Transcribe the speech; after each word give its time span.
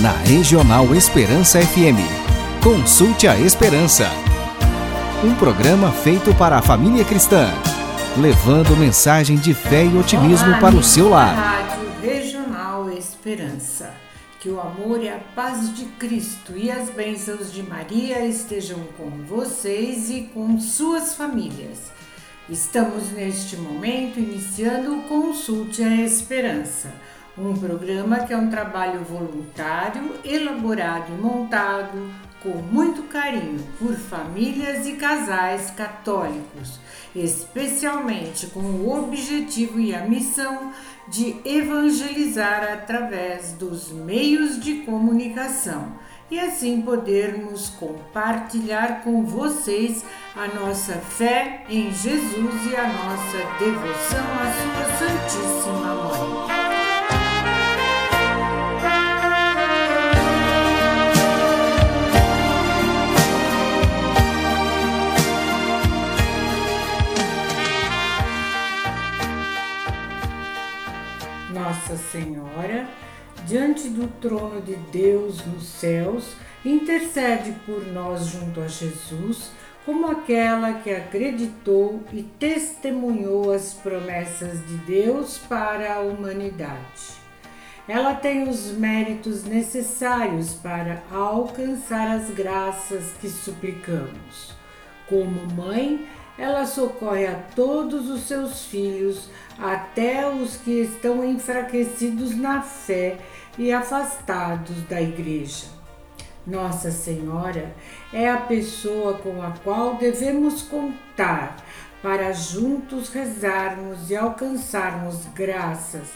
na 0.00 0.12
Regional 0.12 0.94
Esperança 0.94 1.60
FM. 1.60 2.00
Consulte 2.64 3.28
a 3.28 3.38
Esperança. 3.38 4.08
Um 5.22 5.34
programa 5.34 5.92
feito 5.92 6.34
para 6.34 6.56
a 6.56 6.62
família 6.62 7.04
cristã, 7.04 7.50
levando 8.16 8.74
mensagem 8.78 9.36
de 9.36 9.52
fé 9.52 9.84
e 9.84 9.98
otimismo 9.98 10.48
Olá, 10.48 10.58
para 10.58 10.74
o 10.74 10.82
seu 10.82 11.10
lar. 11.10 11.34
Rádio 11.34 11.90
Regional 12.00 12.90
Esperança. 12.90 13.92
Que 14.40 14.48
o 14.48 14.58
amor 14.58 15.02
e 15.02 15.10
a 15.10 15.18
paz 15.36 15.76
de 15.76 15.84
Cristo 15.84 16.56
e 16.56 16.70
as 16.70 16.88
bênçãos 16.88 17.52
de 17.52 17.62
Maria 17.62 18.24
estejam 18.24 18.78
com 18.96 19.10
vocês 19.28 20.08
e 20.08 20.30
com 20.32 20.58
suas 20.58 21.14
famílias. 21.14 21.92
Estamos 22.48 23.12
neste 23.12 23.54
momento 23.58 24.18
iniciando 24.18 24.96
o 24.96 25.02
Consulte 25.02 25.82
a 25.82 25.94
Esperança, 25.94 26.90
um 27.38 27.54
programa 27.54 28.20
que 28.20 28.32
é 28.32 28.36
um 28.36 28.50
trabalho 28.50 29.00
voluntário, 29.04 30.14
elaborado 30.24 31.12
e 31.12 31.20
montado 31.20 32.10
com 32.42 32.50
muito 32.50 33.02
carinho 33.04 33.60
por 33.78 33.94
famílias 33.94 34.86
e 34.86 34.92
casais 34.92 35.70
católicos, 35.70 36.80
especialmente 37.14 38.46
com 38.48 38.60
o 38.60 38.98
objetivo 38.98 39.78
e 39.78 39.94
a 39.94 40.04
missão 40.06 40.72
de 41.08 41.36
evangelizar 41.44 42.62
através 42.72 43.52
dos 43.52 43.90
meios 43.90 44.58
de 44.60 44.82
comunicação 44.82 45.92
e 46.30 46.38
assim 46.38 46.80
podermos 46.80 47.70
compartilhar 47.70 49.02
com 49.02 49.24
vocês 49.24 50.04
a 50.36 50.46
nossa 50.46 50.92
fé 50.92 51.64
em 51.68 51.92
Jesus 51.92 52.66
e 52.70 52.76
a 52.76 52.86
nossa 52.86 53.38
devoção 53.58 54.24
à 54.38 54.52
Sua 54.52 55.08
Santíssima 55.08 55.94
Mãe. 55.94 56.79
Nossa 71.90 71.96
Senhora, 71.96 72.88
diante 73.46 73.88
do 73.88 74.06
trono 74.20 74.60
de 74.60 74.76
Deus 74.92 75.44
nos 75.44 75.64
céus, 75.64 76.36
intercede 76.64 77.52
por 77.66 77.84
nós 77.84 78.26
junto 78.26 78.60
a 78.60 78.68
Jesus, 78.68 79.50
como 79.84 80.08
aquela 80.08 80.74
que 80.74 80.90
acreditou 80.90 82.00
e 82.12 82.22
testemunhou 82.22 83.50
as 83.50 83.74
promessas 83.74 84.64
de 84.68 84.76
Deus 84.86 85.38
para 85.48 85.94
a 85.94 86.00
humanidade. 86.00 87.18
Ela 87.88 88.14
tem 88.14 88.48
os 88.48 88.70
méritos 88.70 89.42
necessários 89.42 90.52
para 90.52 91.02
alcançar 91.10 92.12
as 92.12 92.30
graças 92.30 93.14
que 93.20 93.28
suplicamos. 93.28 94.54
Como 95.08 95.52
mãe, 95.56 96.06
ela 96.38 96.64
socorre 96.66 97.26
a 97.26 97.34
todos 97.34 98.08
os 98.08 98.22
seus 98.22 98.64
filhos, 98.64 99.28
até 99.60 100.28
os 100.28 100.56
que 100.56 100.80
estão 100.80 101.24
enfraquecidos 101.24 102.34
na 102.34 102.62
fé 102.62 103.18
e 103.58 103.72
afastados 103.72 104.82
da 104.88 105.00
igreja. 105.00 105.66
Nossa 106.46 106.90
Senhora 106.90 107.74
é 108.12 108.28
a 108.28 108.38
pessoa 108.38 109.18
com 109.18 109.42
a 109.42 109.50
qual 109.62 109.96
devemos 109.96 110.62
contar 110.62 111.56
para 112.02 112.32
juntos 112.32 113.10
rezarmos 113.10 114.10
e 114.10 114.16
alcançarmos 114.16 115.26
graças, 115.34 116.08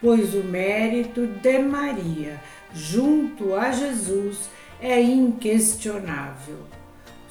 pois 0.00 0.34
o 0.34 0.44
mérito 0.44 1.26
de 1.26 1.58
Maria 1.58 2.40
junto 2.72 3.54
a 3.54 3.72
Jesus 3.72 4.48
é 4.80 5.00
inquestionável. 5.00 6.58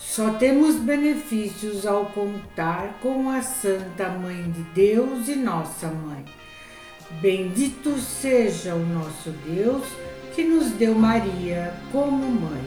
Só 0.02 0.32
temos 0.32 0.76
benefícios 0.76 1.86
ao 1.86 2.08
contar 2.08 2.98
com 3.02 3.30
a 3.30 3.42
Santa 3.42 4.10
Mãe 4.10 4.52
de 4.52 4.64
Deus 4.73 5.30
e 5.30 5.36
nossa 5.36 5.88
Mãe. 5.88 6.26
Bendito 7.22 7.98
seja 8.00 8.76
o 8.76 8.86
nosso 8.86 9.30
Deus 9.45 9.86
que 10.36 10.44
nos 10.44 10.72
deu 10.72 10.95
Maria 10.95 11.73
como 11.92 12.26
mãe. 12.26 12.64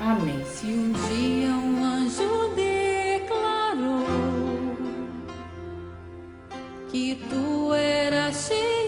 Amém. 0.00 0.44
Se 0.44 0.66
um 0.66 0.92
dia 0.92 1.50
um 1.50 1.84
anjo 1.84 2.52
declarou 2.56 4.04
que 6.90 7.22
tu 7.30 7.72
eras 7.72 8.48
cheia 8.48 8.81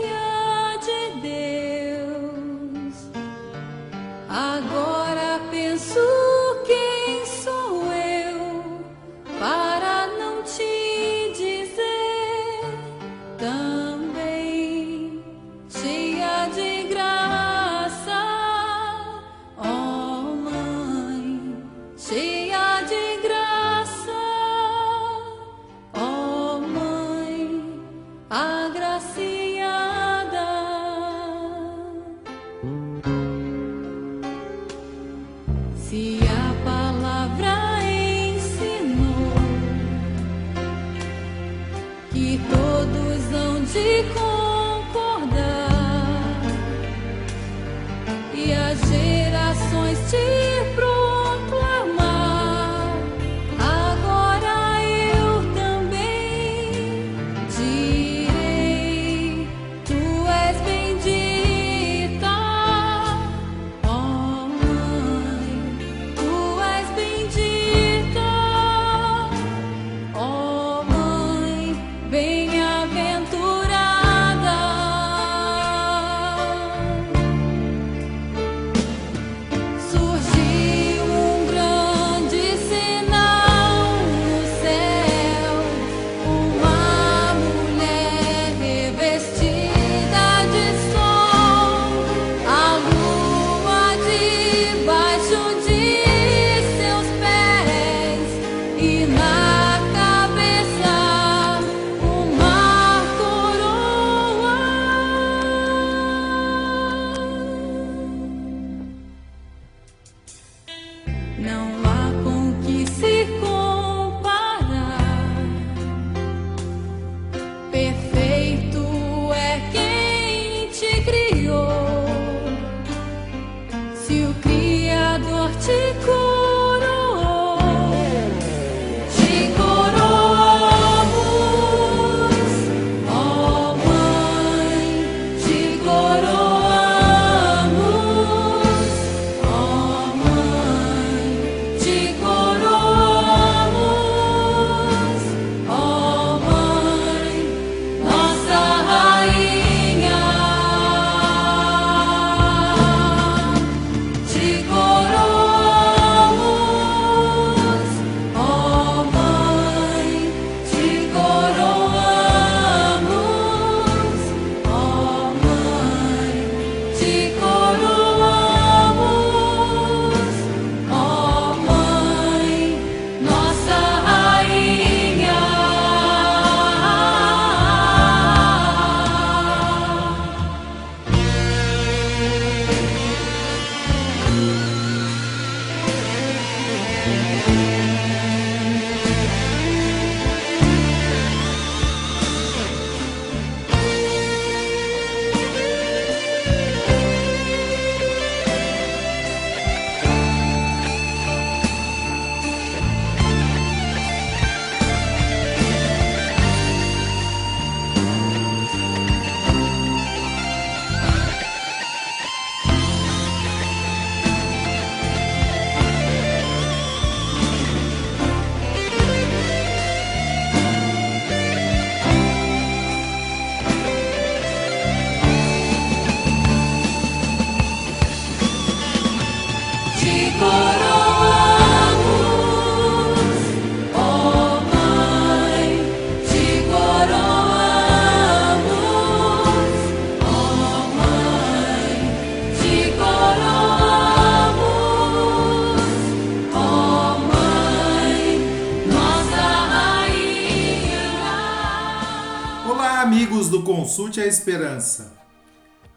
esperança. 254.35 255.13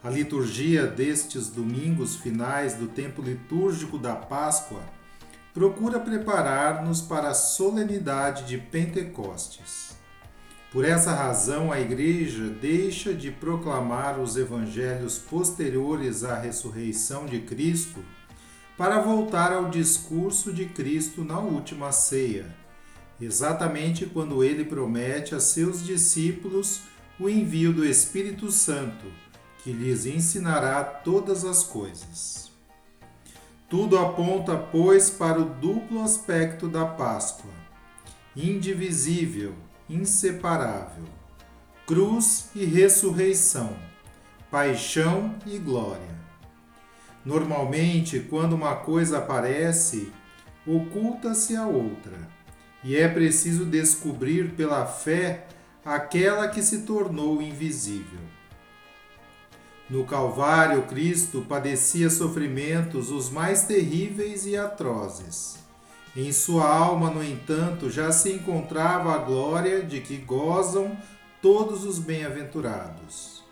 A 0.04 0.12
liturgia 0.12 0.86
destes 0.86 1.50
domingos 1.50 2.18
finais 2.18 2.76
do 2.76 2.88
tempo 2.88 3.20
litúrgico 3.20 3.98
da 3.98 4.16
Páscoa 4.16 4.82
procura 5.56 6.00
preparar-nos 6.00 7.02
para 7.02 7.30
a 7.30 7.34
solenidade 7.34 8.44
de 8.44 8.60
Pentecostes. 8.60 9.98
Por 10.72 10.86
essa 10.86 11.14
razão, 11.14 11.72
a 11.72 11.80
Igreja 11.80 12.44
deixa 12.62 13.12
de 13.12 13.32
proclamar 13.32 14.20
os 14.20 14.38
evangelhos 14.38 15.18
posteriores 15.18 16.24
à 16.24 16.38
ressurreição 16.38 17.26
de 17.26 17.40
Cristo 17.40 18.06
para 18.78 19.00
voltar 19.00 19.52
ao 19.52 19.68
discurso 19.68 20.54
de 20.54 20.66
Cristo 20.68 21.24
na 21.24 21.40
última 21.40 21.92
ceia, 21.92 22.56
exatamente 23.20 24.06
quando 24.06 24.44
ele 24.44 24.64
promete 24.64 25.34
a 25.34 25.40
seus 25.40 25.84
discípulos 25.84 26.82
o 27.20 27.28
envio 27.28 27.74
do 27.74 27.86
Espírito 27.86 28.52
Santo, 28.52 29.06
que 29.64 29.72
lhes 29.72 30.06
ensinará 30.06 30.84
todas 30.84 31.44
as 31.44 31.64
coisas. 31.64 32.52
Tudo 33.70 33.98
aponta, 33.98 34.56
pois, 34.56 35.10
para 35.10 35.40
o 35.40 35.46
duplo 35.46 36.02
aspecto 36.02 36.70
da 36.70 36.86
Páscoa: 36.86 37.52
indivisível, 38.36 39.56
inseparável, 39.90 41.04
cruz 41.86 42.50
e 42.56 42.64
ressurreição, 42.64 43.76
paixão 44.52 45.36
e 45.46 45.58
glória. 45.58 46.18
Normalmente, 47.26 48.20
quando 48.22 48.54
uma 48.54 48.76
coisa 48.76 49.18
aparece, 49.18 50.14
oculta-se 50.66 51.58
a 51.58 51.66
outra, 51.66 52.30
e 52.84 52.96
é 52.96 53.08
preciso 53.10 53.66
descobrir 53.66 54.52
pela 54.52 54.86
fé 54.86 55.48
aquela 55.88 56.50
que 56.50 56.62
se 56.62 56.80
tornou 56.80 57.42
invisível. 57.42 58.20
No 59.90 60.04
Calvário, 60.04 60.84
Cristo 60.84 61.46
padecia 61.48 62.10
sofrimentos 62.10 63.10
os 63.10 63.30
mais 63.30 63.64
terríveis 63.64 64.46
e 64.46 64.58
atrozes. 64.58 65.58
Em 66.14 66.30
sua 66.34 66.68
alma, 66.68 67.10
no 67.10 67.24
entanto, 67.24 67.90
já 67.90 68.12
se 68.12 68.34
encontrava 68.34 69.16
a 69.16 69.20
glória 69.20 69.82
de 69.82 70.02
que 70.02 70.18
gozam 70.18 70.98
todos 71.42 71.86
os 71.86 72.00
bem-aventurados. 72.00 73.46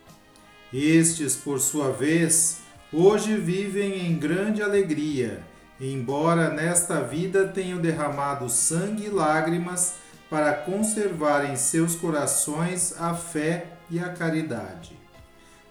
Estes, 0.74 1.38
por 1.38 1.62
sua 1.62 1.90
vez, 1.90 2.58
hoje 2.92 3.38
vivem 3.38 4.08
em 4.08 4.18
grande 4.18 4.62
alegria, 4.62 5.42
embora 5.80 6.50
nesta 6.50 7.00
vida 7.00 7.48
tenham 7.48 7.80
derramado 7.80 8.50
sangue 8.50 9.06
e 9.06 9.10
lágrimas 9.10 9.94
para 10.30 10.54
conservar 10.54 11.46
em 11.46 11.56
seus 11.56 11.96
corações 11.96 12.94
a 13.00 13.14
fé 13.14 13.68
e 13.90 14.00
a 14.00 14.10
caridade. 14.10 14.98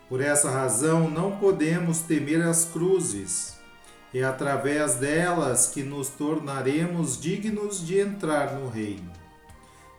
Por 0.08 0.20
essa 0.20 0.50
razão, 0.50 1.10
não 1.10 1.32
podemos 1.32 2.00
temer 2.00 2.42
as 2.42 2.64
cruzes. 2.64 3.54
É 4.12 4.22
através 4.22 4.94
delas 4.94 5.66
que 5.66 5.82
nos 5.82 6.08
tornaremos 6.08 7.20
dignos 7.20 7.84
de 7.84 7.98
entrar 7.98 8.54
no 8.54 8.68
reino. 8.68 9.10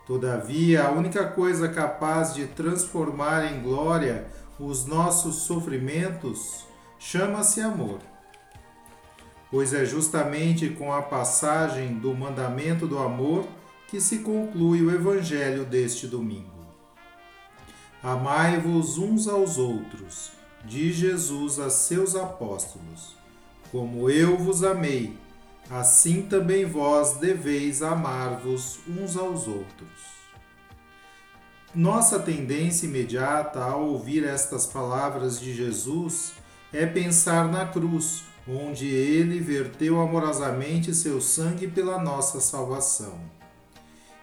Todavia, 0.08 0.84
a 0.84 0.92
única 0.92 1.28
coisa 1.28 1.68
capaz 1.68 2.34
de 2.34 2.46
transformar 2.46 3.52
em 3.52 3.62
glória 3.62 4.28
os 4.60 4.86
nossos 4.86 5.38
sofrimentos 5.38 6.66
chama-se 6.98 7.60
amor. 7.60 8.00
Pois 9.52 9.74
é 9.74 9.84
justamente 9.84 10.70
com 10.70 10.94
a 10.94 11.02
passagem 11.02 11.96
do 11.96 12.14
mandamento 12.14 12.88
do 12.88 12.98
amor 13.00 13.46
que 13.88 14.02
se 14.02 14.20
conclui 14.20 14.82
o 14.82 14.92
Evangelho 14.92 15.66
deste 15.66 16.08
domingo. 16.08 16.66
Amai-vos 18.02 18.98
uns 18.98 19.28
aos 19.28 19.58
outros, 19.58 20.32
diz 20.64 20.96
Jesus 20.96 21.60
a 21.60 21.70
seus 21.70 22.16
apóstolos. 22.16 23.16
Como 23.72 24.10
eu 24.10 24.38
vos 24.38 24.64
amei, 24.64 25.18
assim 25.70 26.24
também 26.24 26.66
vós 26.66 27.14
deveis 27.14 27.82
amar-vos 27.82 28.80
uns 28.88 29.18
aos 29.18 29.48
outros. 29.48 30.16
Nossa 31.74 32.20
tendência 32.20 32.86
imediata 32.86 33.62
ao 33.62 33.86
ouvir 33.86 34.24
estas 34.24 34.66
palavras 34.66 35.40
de 35.40 35.54
Jesus 35.54 36.34
é 36.72 36.86
pensar 36.86 37.52
na 37.52 37.66
cruz, 37.66 38.24
onde 38.48 38.88
ele 38.88 39.40
verteu 39.40 40.00
amorosamente 40.00 40.94
seu 40.94 41.20
sangue 41.20 41.68
pela 41.68 42.02
nossa 42.02 42.40
salvação. 42.40 43.20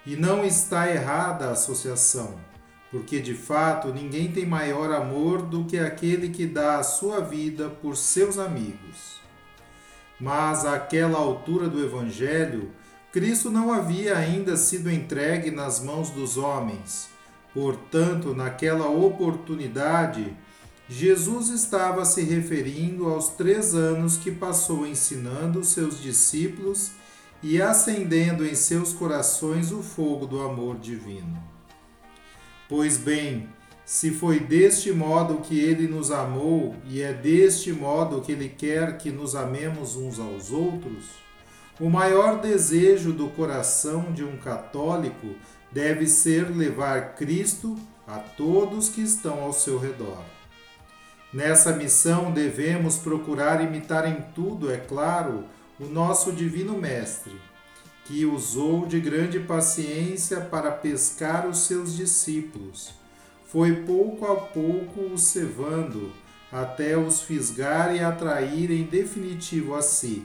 E 0.05 0.17
não 0.17 0.45
está 0.45 0.91
errada 0.91 1.47
a 1.47 1.53
associação, 1.53 2.35
porque 2.91 3.21
de 3.21 3.35
fato 3.35 3.95
ninguém 3.95 4.33
tem 4.33 4.45
maior 4.45 4.93
amor 4.93 5.43
do 5.43 5.65
que 5.65 5.79
aquele 5.79 6.31
que 6.31 6.47
dá 6.47 6.79
a 6.79 6.83
sua 6.83 7.21
vida 7.21 7.69
por 7.69 7.97
seus 7.97 8.37
amigos. 8.37 9.21
Mas 10.21 10.65
àquela 10.65 11.19
altura 11.19 11.69
do 11.69 11.83
Evangelho, 11.85 12.71
Cristo 13.13 13.51
não 13.51 13.73
havia 13.73 14.17
ainda 14.17 14.57
sido 14.57 14.91
entregue 14.91 15.51
nas 15.51 15.81
mãos 15.81 16.11
dos 16.11 16.37
homens. 16.37 17.09
Portanto, 17.55 18.35
naquela 18.35 18.89
oportunidade, 18.89 20.35
Jesus 20.89 21.49
estava 21.49 22.05
se 22.05 22.23
referindo 22.23 23.09
aos 23.09 23.29
três 23.29 23.75
anos 23.75 24.17
que 24.17 24.31
passou 24.31 24.87
ensinando 24.87 25.63
seus 25.63 26.01
discípulos 26.01 26.91
e 27.43 27.61
acendendo 27.61 28.47
em 28.47 28.55
seus 28.55 28.93
corações 28.93 29.73
o 29.73 29.83
fogo 29.83 30.27
do 30.27 30.41
amor 30.41 30.79
divino. 30.79 31.43
Pois 32.69 32.97
bem, 32.97 33.49
se 33.85 34.11
foi 34.13 34.39
deste 34.39 34.93
modo 34.93 35.39
que 35.39 35.59
ele 35.59 35.89
nos 35.89 36.11
amou 36.11 36.77
e 36.87 37.03
é 37.03 37.13
deste 37.13 37.73
modo 37.73 38.21
que 38.21 38.33
ele 38.33 38.49
quer 38.49 38.97
que 38.97 39.11
nos 39.11 39.35
amemos 39.35 39.97
uns 39.97 40.19
aos 40.19 40.53
outros, 40.53 41.05
o 41.81 41.91
maior 41.91 42.41
desejo 42.41 43.13
do 43.13 43.29
coração 43.29 44.13
de 44.13 44.23
um 44.23 44.37
católico 44.37 45.35
deve 45.73 46.07
ser 46.07 46.49
levar 46.51 47.17
Cristo 47.17 47.77
a 48.07 48.19
todos 48.19 48.89
que 48.89 49.01
estão 49.01 49.43
ao 49.43 49.53
seu 49.53 49.79
redor. 49.79 50.23
Nessa 51.33 51.73
missão 51.73 52.31
devemos 52.31 52.99
procurar 52.99 53.65
imitar 53.65 54.07
em 54.07 54.21
tudo, 54.35 54.71
é 54.71 54.77
claro, 54.77 55.45
o 55.83 55.89
nosso 55.89 56.31
Divino 56.33 56.79
Mestre, 56.79 57.33
que 58.05 58.25
usou 58.25 58.87
de 58.87 59.01
grande 59.01 59.41
paciência 59.41 60.41
para 60.41 60.71
pescar 60.71 61.47
os 61.49 61.67
seus 61.67 61.97
discípulos, 61.97 62.95
foi 63.49 63.83
pouco 63.83 64.25
a 64.27 64.37
pouco 64.37 65.01
os 65.13 65.23
cevando, 65.23 66.13
até 66.53 66.97
os 66.97 67.21
fisgar 67.21 67.95
e 67.97 68.01
atrair 68.01 68.71
em 68.71 68.85
definitivo 68.85 69.75
a 69.75 69.83
si. 69.83 70.25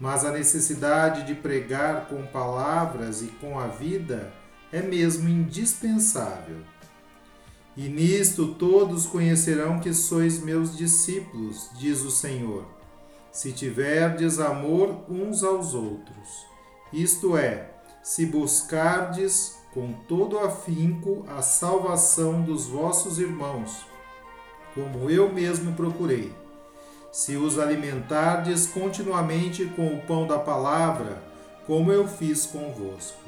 Mas 0.00 0.24
a 0.24 0.32
necessidade 0.32 1.24
de 1.24 1.34
pregar 1.34 2.06
com 2.08 2.26
palavras 2.26 3.22
e 3.22 3.28
com 3.40 3.58
a 3.58 3.68
vida 3.68 4.32
é 4.72 4.82
mesmo 4.82 5.28
indispensável. 5.28 6.58
E 7.76 7.88
nisto 7.88 8.54
todos 8.54 9.06
conhecerão 9.06 9.78
que 9.78 9.94
sois 9.94 10.40
meus 10.40 10.76
discípulos, 10.76 11.70
diz 11.78 12.02
o 12.02 12.10
Senhor 12.10 12.75
se 13.36 13.52
tiverdes 13.52 14.40
amor 14.40 15.04
uns 15.10 15.44
aos 15.44 15.74
outros, 15.74 16.46
isto 16.90 17.36
é, 17.36 17.68
se 18.02 18.24
buscardes 18.24 19.58
com 19.74 19.92
todo 19.92 20.38
afinco 20.38 21.22
a 21.28 21.42
salvação 21.42 22.40
dos 22.40 22.66
vossos 22.66 23.18
irmãos, 23.18 23.84
como 24.74 25.10
eu 25.10 25.30
mesmo 25.30 25.74
procurei. 25.74 26.32
Se 27.12 27.36
os 27.36 27.58
alimentardes 27.58 28.66
continuamente 28.68 29.66
com 29.66 29.88
o 29.88 30.00
pão 30.00 30.26
da 30.26 30.38
palavra, 30.38 31.22
como 31.66 31.92
eu 31.92 32.08
fiz 32.08 32.46
convosco. 32.46 33.18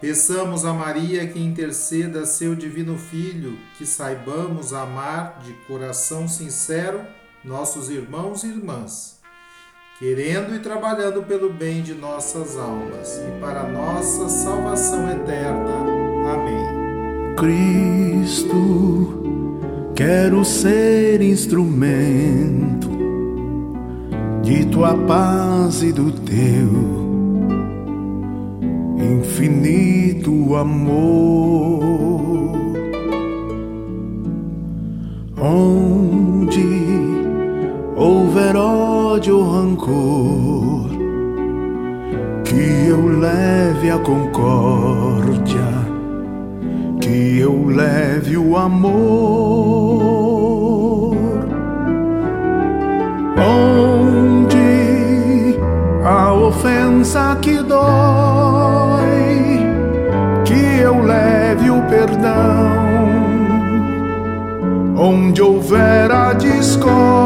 Peçamos 0.00 0.64
a 0.64 0.72
Maria 0.72 1.26
que 1.26 1.40
interceda 1.40 2.20
a 2.20 2.26
seu 2.26 2.54
divino 2.54 2.96
Filho, 2.96 3.58
que 3.76 3.84
saibamos 3.84 4.72
amar 4.72 5.40
de 5.42 5.52
coração 5.66 6.28
sincero 6.28 7.17
nossos 7.44 7.88
irmãos 7.88 8.42
e 8.42 8.48
irmãs, 8.48 9.18
querendo 9.98 10.54
e 10.54 10.58
trabalhando 10.58 11.22
pelo 11.22 11.52
bem 11.52 11.82
de 11.82 11.94
nossas 11.94 12.56
almas 12.56 13.16
e 13.18 13.40
para 13.40 13.68
nossa 13.68 14.28
salvação 14.28 15.08
eterna. 15.10 15.70
Amém. 16.32 17.36
Cristo, 17.36 18.50
quero 19.94 20.44
ser 20.44 21.22
instrumento 21.22 22.88
de 24.42 24.66
tua 24.66 24.96
paz 25.06 25.82
e 25.82 25.92
do 25.92 26.10
teu 26.10 26.98
infinito 28.98 30.56
amor. 30.56 31.78
Onde 35.40 36.07
houver 38.48 38.56
ódio 38.56 39.38
ou 39.38 39.44
rancor, 39.52 40.88
que 42.44 42.88
eu 42.88 43.18
leve 43.18 43.90
a 43.90 43.98
concórdia, 43.98 45.68
que 47.00 47.38
eu 47.40 47.66
leve 47.66 48.38
o 48.38 48.56
amor. 48.56 48.88
Onde 53.38 54.58
a 56.04 56.32
ofensa 56.32 57.36
que 57.42 57.62
dói, 57.62 57.78
que 60.44 60.80
eu 60.80 61.02
leve 61.02 61.70
o 61.70 61.82
perdão. 61.82 62.78
Onde 64.96 65.42
houver 65.42 66.10
a 66.10 66.32
discórdia, 66.32 67.17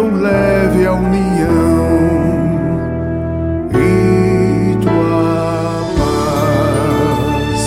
eu 0.00 0.10
leve 0.16 0.86
a 0.86 0.94
união 0.94 1.98
e 3.74 4.76
tua 4.82 5.84
paz. 5.98 7.60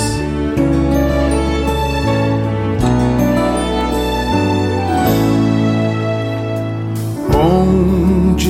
Onde 7.38 8.50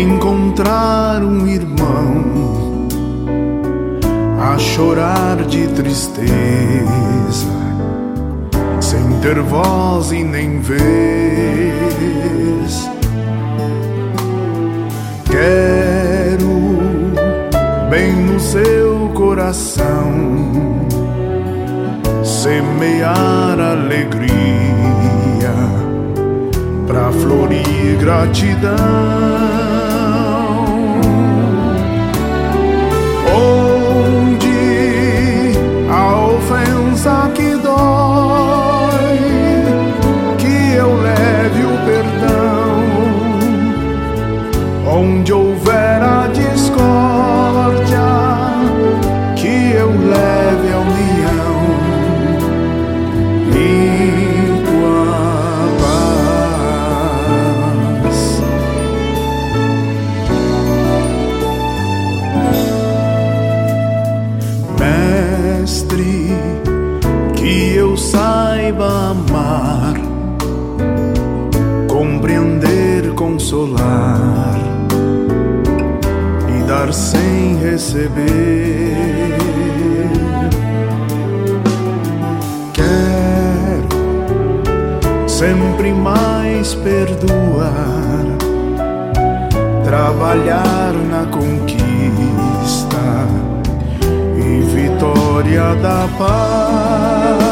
encontrar 0.00 1.24
um 1.24 1.48
irmão 1.48 2.86
a 4.40 4.56
chorar 4.56 5.38
de 5.46 5.66
tristeza, 5.66 6.30
sem 9.00 9.20
ter 9.20 9.40
voz 9.40 10.12
e 10.12 10.22
nem 10.22 10.60
vez. 10.60 10.80
Quero 15.30 16.78
bem 17.88 18.12
no 18.12 18.38
seu 18.38 19.10
coração 19.14 20.12
semear 22.22 23.58
alegria 23.58 24.30
pra 26.86 27.10
florir 27.12 27.96
gratidão. 27.98 28.76
Onde 33.32 34.38
a 35.88 36.16
ofensa 36.26 37.30
que 37.34 37.49
Onde 45.02 45.32
houver 45.32 46.02
a 46.02 46.26
discórdia, 46.26 48.06
que 49.34 49.72
eu 49.74 49.88
leve 49.88 50.72
a 50.74 50.78
união 50.78 51.56
e 53.56 53.58
tua 54.66 55.16
paz. 58.10 58.42
Mestre, 65.62 66.28
que 67.34 67.74
eu 67.74 67.96
saiba 67.96 69.12
amar, 69.12 69.94
compreender, 71.88 73.14
consolar 73.14 74.49
dar 76.70 76.92
sem 76.92 77.56
receber. 77.56 78.94
Quero 82.72 83.88
sempre 85.28 85.92
mais 85.92 86.72
perdoar, 86.76 88.24
trabalhar 89.82 90.92
na 91.10 91.26
conquista 91.26 92.98
e 94.36 94.60
vitória 94.72 95.74
da 95.74 96.08
paz. 96.16 97.49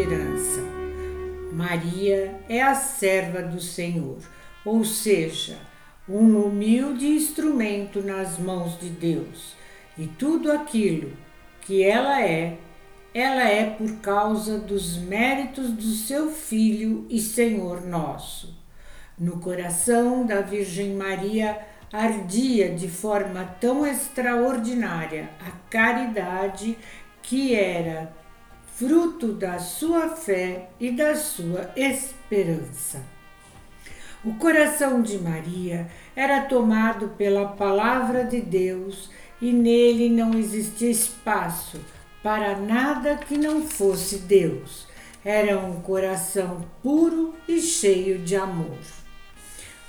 Esperança, 0.00 0.62
Maria 1.52 2.34
é 2.48 2.62
a 2.62 2.74
serva 2.74 3.42
do 3.42 3.60
Senhor, 3.60 4.16
ou 4.64 4.82
seja, 4.82 5.58
um 6.08 6.42
humilde 6.42 7.06
instrumento 7.06 8.00
nas 8.00 8.38
mãos 8.38 8.80
de 8.80 8.88
Deus, 8.88 9.54
e 9.98 10.06
tudo 10.06 10.50
aquilo 10.50 11.12
que 11.60 11.84
ela 11.84 12.22
é, 12.22 12.56
ela 13.12 13.46
é 13.46 13.68
por 13.68 13.96
causa 13.96 14.58
dos 14.58 14.96
méritos 14.96 15.70
do 15.70 15.92
seu 15.92 16.30
Filho 16.30 17.04
e 17.10 17.20
Senhor 17.20 17.86
nosso. 17.86 18.58
No 19.18 19.38
coração 19.38 20.24
da 20.24 20.40
Virgem 20.40 20.94
Maria 20.94 21.60
ardia 21.92 22.70
de 22.70 22.88
forma 22.88 23.44
tão 23.60 23.86
extraordinária 23.86 25.28
a 25.46 25.50
caridade 25.68 26.78
que 27.22 27.54
era 27.54 28.18
fruto 28.80 29.34
da 29.34 29.58
sua 29.58 30.08
fé 30.08 30.70
e 30.80 30.90
da 30.90 31.14
sua 31.14 31.70
esperança. 31.76 33.04
O 34.24 34.32
coração 34.36 35.02
de 35.02 35.18
Maria 35.18 35.86
era 36.16 36.46
tomado 36.46 37.08
pela 37.08 37.48
palavra 37.48 38.24
de 38.24 38.40
Deus 38.40 39.10
e 39.38 39.52
nele 39.52 40.08
não 40.08 40.32
existia 40.32 40.90
espaço 40.90 41.78
para 42.22 42.56
nada 42.56 43.16
que 43.18 43.36
não 43.36 43.68
fosse 43.68 44.20
Deus. 44.20 44.88
Era 45.22 45.58
um 45.58 45.82
coração 45.82 46.64
puro 46.82 47.34
e 47.46 47.60
cheio 47.60 48.18
de 48.20 48.34
amor. 48.34 48.78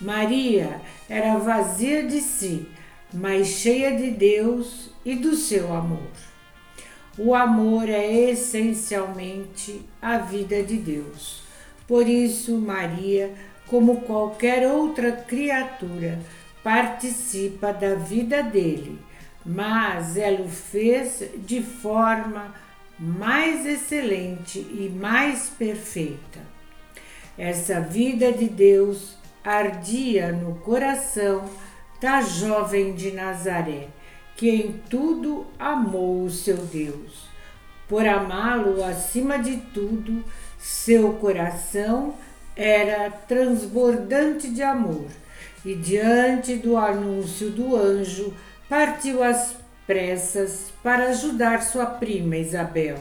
Maria 0.02 0.82
era 1.08 1.38
vazia 1.38 2.06
de 2.06 2.20
si, 2.20 2.68
mas 3.14 3.48
cheia 3.48 3.96
de 3.96 4.12
Deus 4.12 4.90
e 5.06 5.16
do 5.16 5.34
seu 5.34 5.74
amor. 5.74 6.31
O 7.18 7.36
amor 7.36 7.90
é 7.90 8.30
essencialmente 8.30 9.82
a 10.02 10.18
vida 10.18 10.64
de 10.64 10.78
Deus. 10.78 11.44
Por 11.88 12.08
isso, 12.08 12.58
Maria, 12.58 13.34
como 13.68 14.02
qualquer 14.02 14.66
outra 14.70 15.12
criatura, 15.12 16.20
participa 16.64 17.74
da 17.74 17.96
vida 17.96 18.42
dele, 18.42 18.98
mas 19.46 20.16
ela 20.16 20.42
o 20.42 20.50
fez 20.50 21.24
de 21.38 21.62
forma 21.62 22.54
mais 22.98 23.66
excelente 23.66 24.60
e 24.60 24.90
mais 24.90 25.50
perfeita. 25.50 26.40
Essa 27.38 27.82
vida 27.82 28.32
de 28.32 28.48
Deus 28.48 29.18
ardia 29.44 30.32
no 30.32 30.56
coração 30.60 31.44
da 32.00 32.22
jovem 32.22 32.94
de 32.94 33.12
Nazaré, 33.12 33.88
que 34.42 34.50
em 34.50 34.72
tudo 34.90 35.46
amou 35.60 36.24
o 36.24 36.30
seu 36.32 36.58
Deus. 36.58 37.30
Por 37.88 38.08
amá-lo 38.08 38.84
acima 38.84 39.38
de 39.38 39.58
tudo, 39.72 40.24
seu 40.58 41.14
coração 41.14 42.16
era 42.56 43.12
transbordante 43.12 44.50
de 44.50 44.64
amor, 44.64 45.06
e 45.64 45.76
diante 45.76 46.56
do 46.56 46.76
anúncio 46.76 47.52
do 47.52 47.76
anjo, 47.76 48.34
partiu 48.68 49.22
às 49.22 49.58
pressas 49.86 50.74
para 50.82 51.10
ajudar 51.10 51.62
sua 51.62 51.86
prima 51.86 52.36
Isabel. 52.36 52.98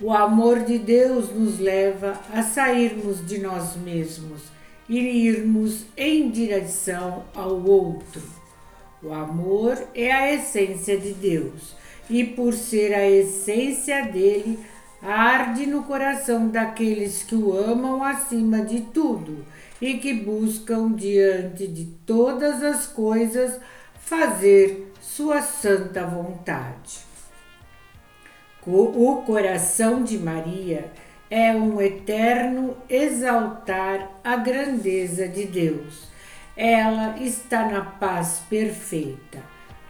O 0.00 0.12
amor 0.12 0.64
de 0.64 0.76
Deus 0.76 1.32
nos 1.32 1.60
leva 1.60 2.20
a 2.34 2.42
sairmos 2.42 3.24
de 3.24 3.38
nós 3.38 3.76
mesmos 3.76 4.40
e 4.88 4.98
irmos 4.98 5.84
em 5.96 6.28
direção 6.32 7.22
ao 7.32 7.64
outro. 7.64 8.41
O 9.02 9.12
amor 9.12 9.82
é 9.94 10.12
a 10.12 10.32
essência 10.32 10.96
de 10.96 11.12
Deus 11.12 11.74
e, 12.08 12.22
por 12.22 12.54
ser 12.54 12.94
a 12.94 13.08
essência 13.08 14.04
dele, 14.04 14.60
arde 15.02 15.66
no 15.66 15.82
coração 15.82 16.48
daqueles 16.48 17.24
que 17.24 17.34
o 17.34 17.52
amam 17.52 18.04
acima 18.04 18.60
de 18.64 18.82
tudo 18.82 19.44
e 19.80 19.94
que 19.94 20.14
buscam 20.14 20.92
diante 20.92 21.66
de 21.66 21.86
todas 22.06 22.62
as 22.62 22.86
coisas 22.86 23.58
fazer 24.00 24.92
sua 25.00 25.42
santa 25.42 26.06
vontade. 26.06 27.00
O 28.64 29.22
coração 29.26 30.04
de 30.04 30.16
Maria 30.16 30.92
é 31.28 31.52
um 31.52 31.82
eterno 31.82 32.76
exaltar 32.88 34.20
a 34.22 34.36
grandeza 34.36 35.26
de 35.26 35.46
Deus. 35.46 36.11
Ela 36.56 37.16
está 37.18 37.68
na 37.68 37.80
paz 37.82 38.42
perfeita. 38.48 39.42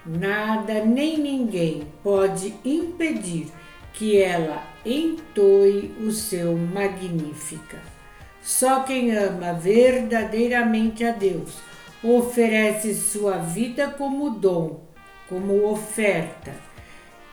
Nada 0.05 0.85
nem 0.85 1.19
ninguém 1.19 1.87
pode 2.03 2.55
impedir 2.65 3.49
que 3.93 4.21
ela 4.21 4.63
entoe 4.85 5.95
o 6.01 6.11
seu 6.11 6.57
magnífica. 6.57 7.79
Só 8.43 8.83
quem 8.83 9.17
ama 9.17 9.53
verdadeiramente 9.53 11.05
a 11.05 11.13
Deus 11.13 11.59
oferece 12.03 12.95
sua 12.95 13.39
vida 13.39 13.89
como 13.89 14.31
dom, 14.31 14.81
como 15.29 15.65
oferta. 15.71 16.53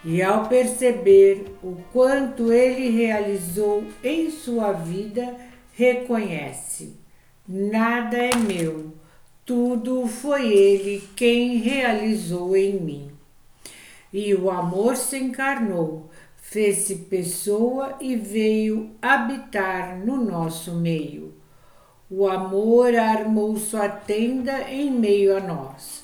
E 0.06 0.22
ao 0.22 0.48
perceber 0.48 1.58
o 1.64 1.76
quanto 1.92 2.54
ele 2.54 2.90
realizou 2.90 3.84
em 4.04 4.30
sua 4.30 4.72
vida, 4.72 5.36
reconhece: 5.74 6.98
nada 7.48 8.18
é 8.18 8.36
meu, 8.36 8.94
tudo 9.50 10.06
foi 10.06 10.54
ele 10.54 11.10
quem 11.16 11.58
realizou 11.58 12.56
em 12.56 12.80
mim. 12.80 13.12
E 14.14 14.36
o 14.36 14.52
amor 14.52 14.96
se 14.96 15.18
encarnou, 15.18 16.08
fez-se 16.38 16.98
pessoa 16.98 17.96
e 18.00 18.16
veio 18.16 18.92
habitar 19.02 19.98
no 19.98 20.24
nosso 20.24 20.76
meio. 20.76 21.34
O 22.12 22.28
amor 22.28 22.96
armou 22.96 23.58
sua 23.58 23.90
tenda 23.90 24.70
em 24.70 24.92
meio 24.92 25.36
a 25.36 25.40
nós. 25.40 26.04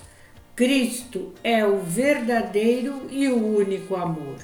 Cristo 0.55 1.31
é 1.43 1.63
o 1.63 1.77
verdadeiro 1.77 3.03
e 3.11 3.27
o 3.27 3.57
único 3.57 3.95
amor. 3.95 4.39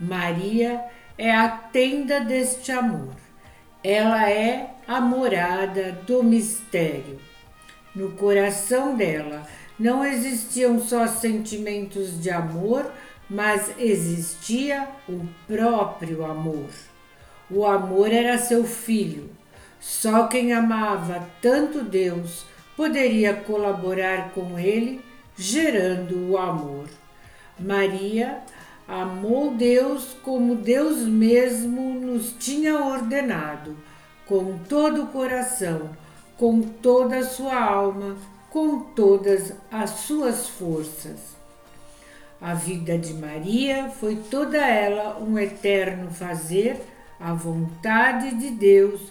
Maria 0.00 0.86
é 1.16 1.30
a 1.30 1.48
tenda 1.48 2.18
deste 2.18 2.72
amor. 2.72 3.14
Ela 3.84 4.28
é 4.28 4.74
a 4.88 5.00
morada 5.00 5.92
do 6.04 6.24
mistério. 6.24 7.29
No 7.94 8.10
coração 8.12 8.96
dela 8.96 9.46
não 9.78 10.04
existiam 10.04 10.78
só 10.80 11.06
sentimentos 11.06 12.20
de 12.20 12.30
amor, 12.30 12.92
mas 13.28 13.72
existia 13.78 14.88
o 15.08 15.26
próprio 15.46 16.24
amor. 16.24 16.68
O 17.50 17.66
amor 17.66 18.12
era 18.12 18.38
seu 18.38 18.64
filho. 18.64 19.30
Só 19.80 20.26
quem 20.28 20.52
amava 20.52 21.26
tanto 21.40 21.82
Deus 21.82 22.44
poderia 22.76 23.34
colaborar 23.34 24.30
com 24.34 24.58
ele, 24.58 25.02
gerando 25.36 26.30
o 26.30 26.38
amor. 26.38 26.86
Maria 27.58 28.40
amou 28.86 29.54
Deus 29.54 30.16
como 30.22 30.54
Deus 30.54 30.98
mesmo 31.06 31.94
nos 31.94 32.32
tinha 32.38 32.78
ordenado, 32.78 33.76
com 34.26 34.58
todo 34.68 35.04
o 35.04 35.06
coração, 35.08 35.90
com 36.40 36.62
toda 36.62 37.18
a 37.18 37.22
sua 37.22 37.62
alma, 37.62 38.16
com 38.48 38.80
todas 38.80 39.52
as 39.70 39.90
suas 39.90 40.48
forças. 40.48 41.36
A 42.40 42.54
vida 42.54 42.96
de 42.96 43.12
Maria 43.12 43.90
foi 43.90 44.16
toda 44.16 44.56
ela 44.56 45.18
um 45.20 45.38
eterno 45.38 46.10
fazer 46.10 46.80
a 47.20 47.34
vontade 47.34 48.34
de 48.36 48.52
Deus 48.52 49.02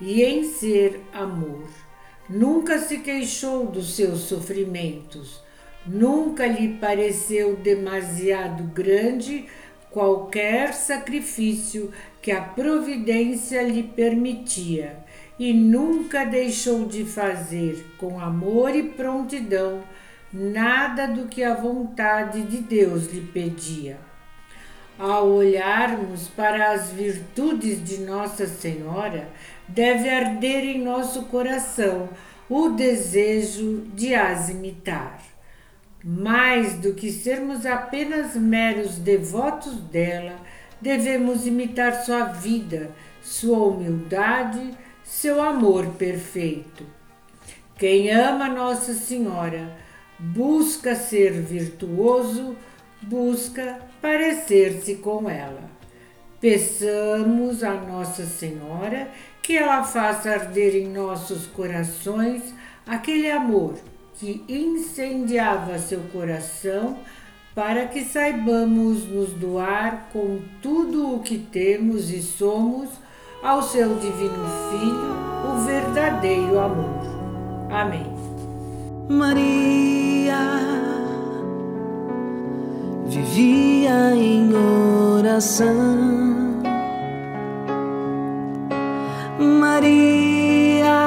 e 0.00 0.22
em 0.22 0.44
ser 0.44 1.04
amor. 1.12 1.68
Nunca 2.26 2.78
se 2.78 3.00
queixou 3.00 3.66
dos 3.66 3.94
seus 3.94 4.20
sofrimentos, 4.20 5.42
nunca 5.86 6.46
lhe 6.46 6.78
pareceu 6.78 7.54
demasiado 7.56 8.64
grande 8.64 9.46
qualquer 9.90 10.72
sacrifício 10.72 11.92
que 12.22 12.32
a 12.32 12.40
providência 12.40 13.62
lhe 13.62 13.82
permitia 13.82 15.06
e 15.38 15.52
nunca 15.54 16.24
deixou 16.24 16.86
de 16.86 17.04
fazer 17.04 17.94
com 17.96 18.20
amor 18.20 18.74
e 18.74 18.82
prontidão 18.82 19.82
nada 20.32 21.06
do 21.06 21.26
que 21.26 21.42
a 21.42 21.54
vontade 21.54 22.42
de 22.42 22.58
Deus 22.58 23.12
lhe 23.12 23.20
pedia. 23.20 23.98
Ao 24.98 25.28
olharmos 25.28 26.28
para 26.28 26.72
as 26.72 26.90
virtudes 26.90 27.82
de 27.84 27.98
Nossa 27.98 28.46
Senhora, 28.48 29.28
deve 29.68 30.08
arder 30.08 30.64
em 30.64 30.82
nosso 30.82 31.26
coração 31.26 32.08
o 32.48 32.70
desejo 32.70 33.84
de 33.94 34.14
as 34.14 34.48
imitar. 34.48 35.20
Mais 36.02 36.74
do 36.74 36.94
que 36.94 37.12
sermos 37.12 37.64
apenas 37.64 38.34
meros 38.34 38.96
devotos 38.96 39.74
dela, 39.74 40.36
devemos 40.80 41.46
imitar 41.46 42.04
sua 42.04 42.24
vida, 42.24 42.90
sua 43.22 43.58
humildade, 43.68 44.72
seu 45.08 45.42
amor 45.42 45.86
perfeito. 45.94 46.84
Quem 47.78 48.10
ama 48.10 48.46
Nossa 48.46 48.92
Senhora, 48.92 49.74
busca 50.18 50.94
ser 50.94 51.32
virtuoso, 51.32 52.54
busca 53.00 53.78
parecer-se 54.02 54.96
com 54.96 55.28
ela. 55.28 55.62
Peçamos 56.38 57.64
a 57.64 57.72
Nossa 57.72 58.26
Senhora 58.26 59.08
que 59.42 59.56
ela 59.56 59.82
faça 59.82 60.30
arder 60.30 60.76
em 60.76 60.88
nossos 60.88 61.46
corações 61.46 62.54
aquele 62.86 63.30
amor 63.30 63.76
que 64.18 64.44
incendiava 64.46 65.78
seu 65.78 66.00
coração, 66.12 66.98
para 67.54 67.86
que 67.86 68.04
saibamos 68.04 69.04
nos 69.08 69.30
doar 69.30 70.10
com 70.12 70.40
tudo 70.60 71.14
o 71.14 71.20
que 71.20 71.38
temos 71.38 72.10
e 72.10 72.20
somos 72.20 72.90
ao 73.42 73.62
seu 73.62 73.94
divino 73.96 74.44
Filho, 74.70 75.16
o 75.50 75.64
verdadeiro 75.64 76.58
amor. 76.58 77.00
Amém. 77.70 78.06
Maria 79.08 80.38
vivia 83.06 84.14
em 84.14 84.54
oração. 84.54 85.96
Maria 89.38 90.98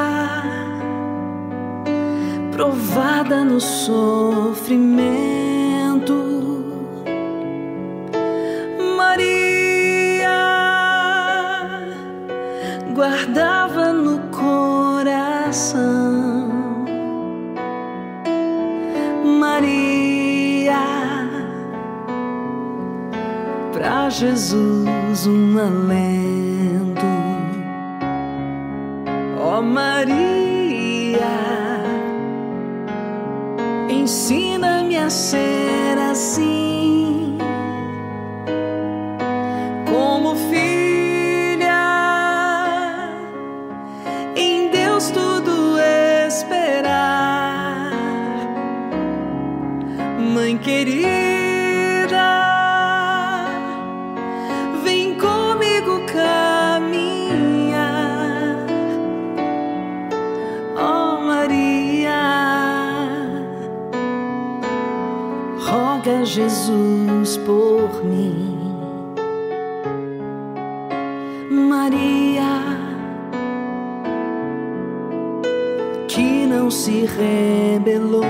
provada 2.51 3.43
no 3.43 3.59
sofrimento. 3.59 5.50
Jesus 24.21 25.25
um 25.25 25.57
alento. 25.57 27.01
Ó 29.39 29.57
oh 29.57 29.61
Maria, 29.63 31.17
ensina-me 33.89 34.95
a 34.95 35.09
ser 35.09 35.97
assim, 35.97 36.70
Jesus 66.33 67.35
por 67.39 68.05
mim. 68.05 68.57
Maria, 71.49 72.77
que 76.07 76.45
não 76.45 76.71
se 76.71 77.05
rebelou. 77.05 78.23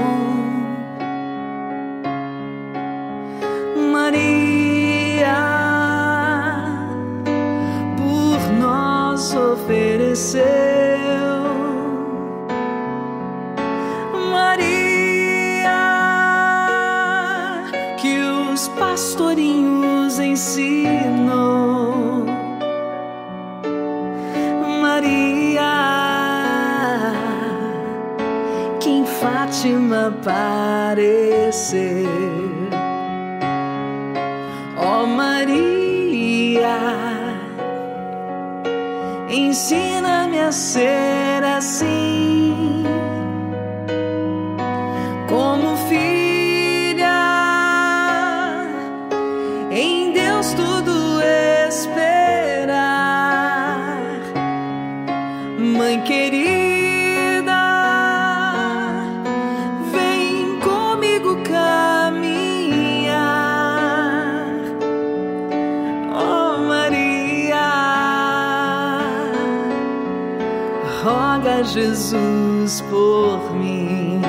Jesus 71.73 72.81
por 72.89 73.53
mim. 73.53 74.21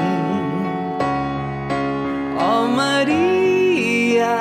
Ó 2.38 2.62
oh 2.62 2.68
Maria, 2.68 4.36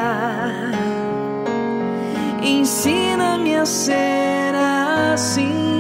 ensina-me 2.44 3.56
a 3.56 3.66
ser 3.66 4.54
assim, 5.14 5.71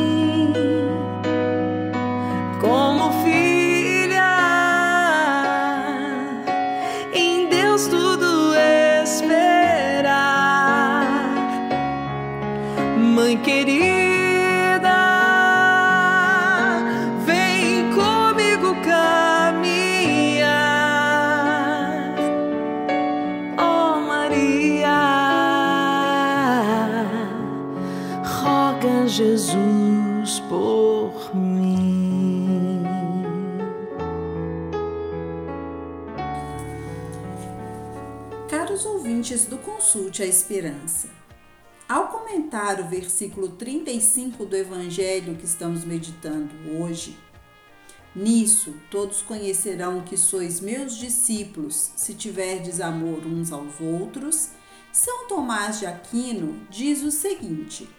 Consulte 39.91 40.23
a 40.23 40.25
Esperança, 40.25 41.09
ao 41.85 42.07
comentar 42.07 42.79
o 42.79 42.87
versículo 42.87 43.49
35 43.49 44.45
do 44.45 44.55
Evangelho 44.55 45.35
que 45.35 45.43
estamos 45.43 45.83
meditando 45.83 46.49
hoje, 46.79 47.19
Nisso 48.15 48.73
todos 48.89 49.21
conhecerão 49.21 49.99
que 49.99 50.15
sois 50.15 50.61
meus 50.61 50.95
discípulos, 50.95 51.91
se 51.97 52.13
tiverdes 52.13 52.79
amor 52.79 53.25
uns 53.25 53.51
aos 53.51 53.81
outros. 53.81 54.51
São 54.93 55.27
Tomás 55.27 55.79
de 55.79 55.85
Aquino 55.85 56.65
diz 56.69 57.03
o 57.03 57.11
seguinte: 57.11 57.89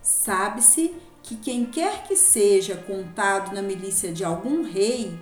Sabe-se 0.00 0.96
que 1.22 1.36
quem 1.36 1.66
quer 1.66 2.04
que 2.04 2.16
seja 2.16 2.74
contado 2.74 3.54
na 3.54 3.60
milícia 3.60 4.10
de 4.10 4.24
algum 4.24 4.62
rei 4.62 5.12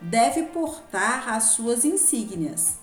deve 0.00 0.42
portar 0.42 1.28
as 1.28 1.44
suas 1.44 1.84
insígnias. 1.84 2.82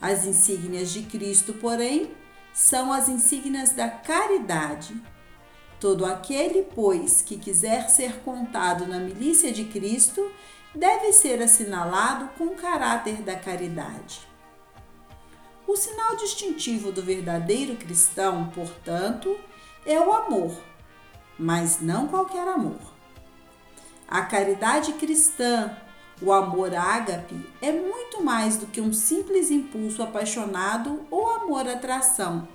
As 0.00 0.24
insígnias 0.24 0.90
de 0.90 1.02
Cristo, 1.02 1.54
porém, 1.54 2.14
são 2.52 2.92
as 2.92 3.08
insígnias 3.08 3.70
da 3.70 3.88
caridade. 3.88 4.94
Todo 5.80 6.04
aquele, 6.04 6.62
pois, 6.74 7.22
que 7.22 7.36
quiser 7.36 7.88
ser 7.88 8.20
contado 8.20 8.86
na 8.86 8.98
milícia 8.98 9.52
de 9.52 9.64
Cristo, 9.64 10.30
deve 10.74 11.12
ser 11.12 11.42
assinalado 11.42 12.28
com 12.36 12.44
o 12.46 12.56
caráter 12.56 13.22
da 13.22 13.36
caridade. 13.36 14.26
O 15.66 15.76
sinal 15.76 16.16
distintivo 16.16 16.90
do 16.90 17.02
verdadeiro 17.02 17.76
cristão, 17.76 18.50
portanto, 18.54 19.38
é 19.84 20.00
o 20.00 20.12
amor, 20.12 20.56
mas 21.38 21.80
não 21.80 22.08
qualquer 22.08 22.46
amor. 22.48 22.80
A 24.08 24.22
caridade 24.22 24.94
cristã, 24.94 25.76
o 26.20 26.32
amor 26.32 26.74
ágape, 26.74 27.36
é 27.60 27.70
muito 27.72 28.22
mais 28.22 28.56
do 28.56 28.66
que 28.66 28.80
um 28.80 28.92
simples 28.92 29.50
impulso 29.50 30.02
apaixonado 30.02 31.06
ou 31.10 31.30
amor-atração, 31.30 32.48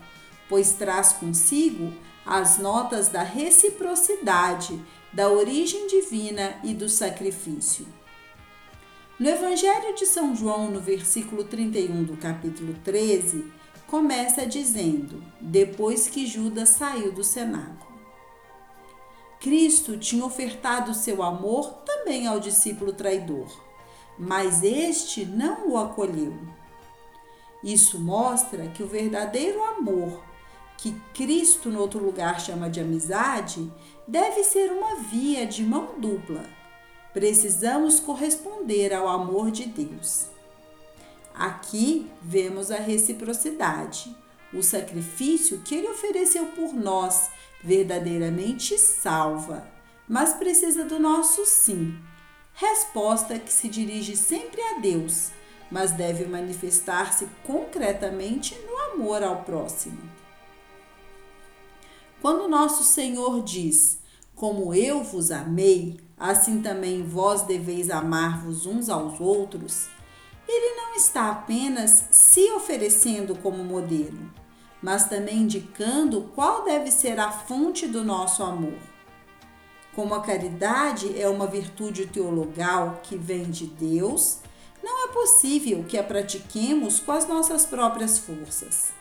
pois 0.50 0.74
traz 0.74 1.14
consigo 1.14 1.94
as 2.26 2.58
notas 2.58 3.08
da 3.08 3.24
reciprocidade, 3.24 4.80
da 5.12 5.30
origem 5.30 5.88
divina 5.88 6.56
e 6.64 6.74
do 6.74 6.90
sacrifício. 6.90 7.86
No 9.20 9.30
Evangelho 9.30 9.96
de 9.96 10.06
São 10.06 10.36
João, 10.36 10.72
no 10.72 10.80
versículo 10.80 11.44
31 11.44 12.04
do 12.04 12.18
capítulo 12.18 12.76
13, 12.84 13.52
começa 13.88 14.46
dizendo: 14.46 15.24
depois 15.40 16.08
que 16.08 16.26
Judas 16.26 16.70
saiu 16.70 17.12
do 17.12 17.24
cenáculo. 17.24 17.93
Cristo 19.44 19.98
tinha 19.98 20.24
ofertado 20.24 20.94
seu 20.94 21.22
amor 21.22 21.70
também 21.86 22.26
ao 22.26 22.40
discípulo 22.40 22.94
traidor, 22.94 23.52
mas 24.18 24.64
este 24.64 25.26
não 25.26 25.70
o 25.70 25.78
acolheu. 25.78 26.34
Isso 27.62 28.00
mostra 28.00 28.70
que 28.70 28.82
o 28.82 28.88
verdadeiro 28.88 29.62
amor, 29.62 30.24
que 30.78 30.96
Cristo 31.14 31.70
no 31.70 31.82
outro 31.82 32.02
lugar 32.02 32.40
chama 32.40 32.70
de 32.70 32.80
amizade, 32.80 33.70
deve 34.08 34.46
ser 34.46 34.72
uma 34.72 34.96
via 34.96 35.46
de 35.46 35.62
mão 35.62 36.00
dupla. 36.00 36.46
Precisamos 37.12 38.00
corresponder 38.00 38.94
ao 38.94 39.10
amor 39.10 39.52
de 39.52 39.66
Deus. 39.66 40.28
Aqui 41.36 42.10
vemos 42.22 42.72
a 42.72 42.78
reciprocidade. 42.78 44.16
O 44.54 44.64
sacrifício 44.64 45.60
que 45.66 45.76
ele 45.76 45.90
ofereceu 45.90 46.46
por 46.46 46.74
nós 46.74 47.30
verdadeiramente 47.64 48.78
salva, 48.78 49.66
mas 50.08 50.34
precisa 50.34 50.84
do 50.84 51.00
nosso 51.00 51.46
sim. 51.46 51.98
Resposta 52.54 53.40
que 53.40 53.52
se 53.52 53.68
dirige 53.68 54.16
sempre 54.16 54.62
a 54.62 54.80
Deus, 54.80 55.32
mas 55.72 55.92
deve 55.92 56.26
manifestar-se 56.26 57.28
concretamente 57.44 58.56
no 58.68 58.78
amor 58.94 59.24
ao 59.24 59.44
próximo. 59.44 59.98
Quando 62.22 62.48
nosso 62.48 62.84
Senhor 62.84 63.42
diz: 63.44 64.00
Como 64.36 64.74
eu 64.74 65.04
vos 65.04 65.32
amei, 65.32 66.00
assim 66.18 66.62
também 66.62 67.02
vós 67.04 67.42
deveis 67.42 67.90
amar-vos 67.90 68.66
uns 68.66 68.88
aos 68.88 69.20
outros, 69.20 69.88
ele 70.48 70.76
não 70.76 70.96
está 70.96 71.32
apenas 71.32 72.06
se 72.12 72.52
oferecendo 72.52 73.36
como 73.36 73.64
modelo, 73.64 74.32
mas 74.84 75.08
também 75.08 75.38
indicando 75.38 76.30
qual 76.36 76.66
deve 76.66 76.92
ser 76.92 77.18
a 77.18 77.32
fonte 77.32 77.88
do 77.88 78.04
nosso 78.04 78.44
amor. 78.44 78.78
Como 79.96 80.14
a 80.14 80.22
caridade 80.22 81.20
é 81.20 81.30
uma 81.30 81.48
virtude 81.48 82.06
teologal 82.06 83.00
que 83.02 83.16
vem 83.16 83.50
de 83.50 83.66
Deus, 83.66 84.40
não 84.84 85.06
é 85.06 85.14
possível 85.14 85.86
que 85.88 85.98
a 85.98 86.04
pratiquemos 86.04 87.00
com 87.00 87.14
as 87.14 87.26
nossas 87.26 87.66
próprias 87.66 88.20
forças. 88.20 88.92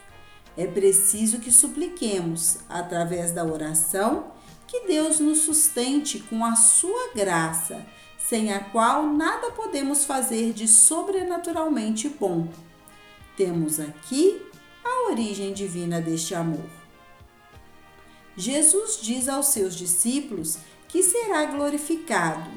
É 0.57 0.67
preciso 0.67 1.41
que 1.41 1.51
supliquemos, 1.51 2.59
através 2.69 3.33
da 3.33 3.45
oração, 3.45 4.27
que 4.69 4.87
Deus 4.87 5.19
nos 5.19 5.39
sustente 5.39 6.21
com 6.21 6.45
a 6.45 6.55
sua 6.55 7.13
graça, 7.13 7.85
sem 8.19 8.53
a 8.53 8.61
qual 8.61 9.07
nada 9.07 9.51
podemos 9.51 10.05
fazer 10.05 10.53
de 10.53 10.69
sobrenaturalmente 10.69 12.09
bom. 12.09 12.49
Temos 13.37 13.81
aqui 13.81 14.52
a 14.85 15.11
origem 15.11 15.53
divina 15.53 16.01
deste 16.01 16.35
amor. 16.35 16.69
Jesus 18.37 18.99
diz 19.01 19.29
aos 19.29 19.47
seus 19.47 19.75
discípulos 19.75 20.59
que 20.89 21.03
será 21.03 21.45
glorificado, 21.45 22.51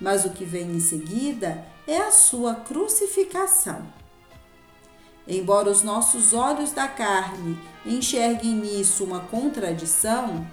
mas 0.00 0.24
o 0.24 0.30
que 0.30 0.44
vem 0.44 0.70
em 0.70 0.80
seguida 0.80 1.66
é 1.86 1.98
a 1.98 2.10
sua 2.10 2.54
crucificação. 2.54 3.86
Embora 5.26 5.70
os 5.70 5.82
nossos 5.82 6.32
olhos 6.32 6.72
da 6.72 6.86
carne 6.86 7.58
enxerguem 7.86 8.54
nisso 8.54 9.04
uma 9.04 9.20
contradição, 9.20 10.46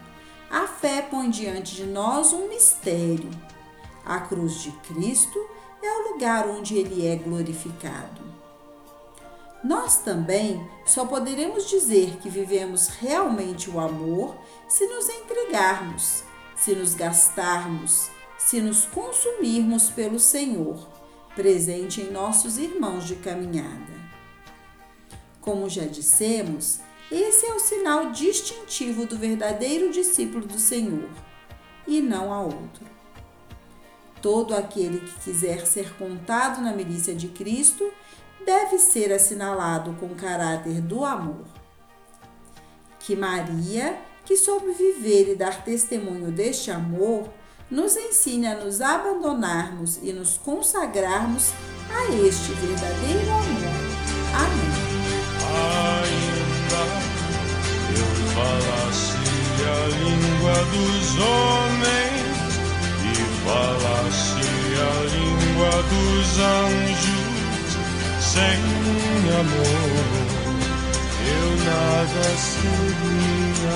a 0.50 0.68
fé 0.68 1.02
põe 1.02 1.30
diante 1.30 1.76
de 1.76 1.86
nós 1.86 2.32
um 2.32 2.48
mistério. 2.48 3.30
A 4.06 4.20
cruz 4.20 4.62
de 4.62 4.72
Cristo 4.72 5.40
é 5.82 5.92
o 5.92 6.14
lugar 6.14 6.48
onde 6.48 6.78
ele 6.78 7.06
é 7.06 7.16
glorificado. 7.16 8.31
Nós 9.64 9.98
também 9.98 10.68
só 10.86 11.06
poderemos 11.06 11.70
dizer 11.70 12.18
que 12.18 12.30
vivemos 12.30 12.88
realmente 12.88 13.70
o 13.70 13.80
amor 13.80 14.36
se 14.68 14.88
nos 14.88 15.08
entregarmos, 15.08 16.24
se 16.56 16.74
nos 16.74 16.96
gastarmos, 16.96 18.10
se 18.40 18.60
nos 18.60 18.86
consumirmos 18.86 19.90
pelo 19.90 20.20
Senhor, 20.20 20.88
presente 21.36 22.02
em 22.02 22.12
nossos 22.12 22.58
irmãos 22.58 23.06
de 23.06 23.16
caminhada. 23.18 24.02
Como 25.40 25.70
já 25.70 25.86
dissemos, 25.86 26.80
esse 27.12 27.46
é 27.46 27.54
o 27.54 27.60
sinal 27.60 28.12
distintivo 28.12 29.06
do 29.06 29.18
verdadeiro 29.18 29.92
discípulo 29.92 30.46
do 30.46 30.60
Senhor, 30.60 31.10
e 31.88 32.02
não 32.02 32.34
há 32.34 32.42
outro. 32.42 32.86
Todo 34.22 34.56
aquele 34.56 35.00
que 35.00 35.20
quiser 35.22 35.66
ser 35.66 35.94
contado 35.98 36.62
na 36.62 36.74
milícia 36.74 37.14
de 37.14 37.28
Cristo 37.28 37.92
deve 38.46 38.78
ser 38.78 39.12
assinalado 39.12 39.96
com 40.00 40.08
o 40.08 40.16
caráter 40.16 40.82
do 40.82 41.04
amor. 41.04 41.46
Que 43.00 43.16
Maria, 43.16 43.98
que 44.26 44.38
soube 44.38 44.72
viver 44.72 45.32
e 45.32 45.36
dar 45.36 45.64
testemunho 45.64 46.32
deste 46.32 46.72
amor, 46.72 47.30
nos 47.70 47.96
ensine 47.96 48.48
a 48.48 48.56
nos 48.56 48.82
abandonarmos 48.82 49.98
e 50.04 50.12
nos 50.12 50.38
consagrarmos 50.38 51.52
a 51.90 52.06
este 52.14 52.52
verdadeiro 52.54 53.32
amor. 53.32 53.92
Amém. 54.36 54.72
Ainda 55.94 56.82
eu 57.98 58.10
falasse 58.34 59.22
a 59.64 59.88
língua 59.88 60.56
dos 60.72 61.18
homens 61.20 62.52
e 63.08 63.16
falasse 63.46 64.42
a 64.78 64.92
língua 65.16 65.72
dos 65.84 66.40
anjos 66.40 67.21
sem 68.32 68.62
amor, 69.40 70.22
eu 71.34 71.48
nada 71.66 72.24
seria. 72.38 73.76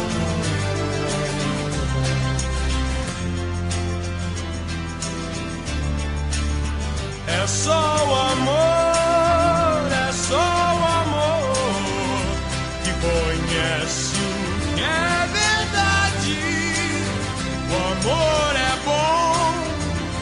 É 7.27 7.47
só 7.47 7.81
o 8.07 8.15
amor, 8.31 9.91
é 9.91 10.11
só 10.13 10.35
o 10.35 10.85
amor 11.03 11.55
que 12.83 12.91
conhece 13.07 14.15
o 14.15 14.75
que 14.75 14.83
é 14.83 15.27
verdade. 15.41 16.39
O 17.71 17.75
amor 17.91 18.51
é 18.55 18.75
bom, 18.85 19.35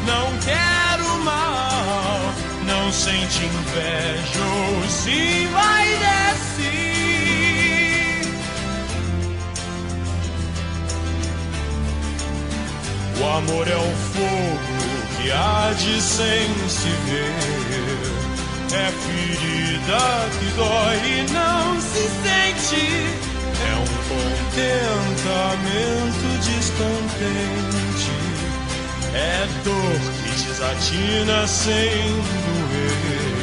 não 0.07 0.27
quero 0.39 1.07
mal, 1.23 2.19
não 2.65 2.91
sente 2.91 3.45
inveja 3.45 4.12
se 5.03 5.47
vai 5.47 5.87
descer. 6.03 6.71
O 13.19 13.23
amor 13.37 13.67
é 13.67 13.75
um 13.75 13.95
fogo 14.13 14.77
que 15.17 15.27
há 15.31 15.73
de 15.77 16.01
sem 16.01 16.47
se 16.69 16.89
ver. 17.05 17.35
É 18.71 18.91
ferida 19.03 20.03
que 20.39 20.47
dói 20.55 20.97
e 21.05 21.27
não 21.31 21.81
se 21.81 22.03
sente. 22.23 22.85
É 23.59 23.73
um 23.75 23.87
contentamento 24.09 26.27
descontente. 26.43 28.13
É 29.13 29.45
dor 29.65 29.99
que 30.23 30.31
desatina 30.43 31.45
sem 31.45 32.23
doer. 32.23 33.42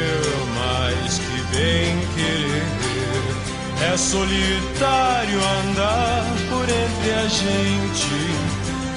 é 3.93 3.97
solitário 3.97 5.37
andar 5.37 6.23
por 6.49 6.63
entre 6.63 7.11
a 7.11 7.27
gente. 7.27 8.15